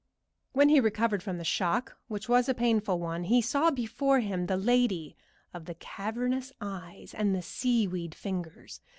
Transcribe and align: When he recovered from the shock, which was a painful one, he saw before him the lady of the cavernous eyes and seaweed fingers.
When 0.53 0.69
he 0.69 0.79
recovered 0.79 1.21
from 1.21 1.37
the 1.37 1.43
shock, 1.43 1.95
which 2.07 2.27
was 2.27 2.49
a 2.49 2.55
painful 2.55 2.97
one, 2.99 3.25
he 3.25 3.39
saw 3.39 3.69
before 3.69 4.19
him 4.19 4.47
the 4.47 4.57
lady 4.57 5.15
of 5.53 5.65
the 5.65 5.75
cavernous 5.75 6.51
eyes 6.59 7.13
and 7.13 7.35
seaweed 7.45 8.15
fingers. 8.15 8.81